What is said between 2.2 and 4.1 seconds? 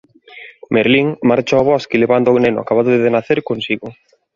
o neno acabado de nacer consigo.